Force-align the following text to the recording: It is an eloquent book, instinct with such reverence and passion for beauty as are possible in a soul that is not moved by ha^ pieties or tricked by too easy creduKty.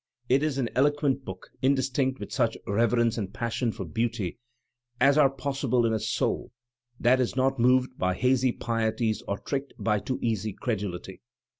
It 0.29 0.41
is 0.41 0.57
an 0.57 0.67
eloquent 0.73 1.25
book, 1.25 1.51
instinct 1.61 2.19
with 2.19 2.31
such 2.31 2.57
reverence 2.65 3.19
and 3.19 3.31
passion 3.31 3.71
for 3.71 3.85
beauty 3.85 4.39
as 4.99 5.15
are 5.15 5.29
possible 5.29 5.85
in 5.85 5.93
a 5.93 5.99
soul 5.99 6.51
that 6.99 7.19
is 7.21 7.35
not 7.35 7.59
moved 7.59 7.99
by 7.99 8.17
ha^ 8.17 8.59
pieties 8.59 9.21
or 9.27 9.37
tricked 9.37 9.73
by 9.77 9.99
too 9.99 10.17
easy 10.23 10.53
creduKty. 10.55 11.19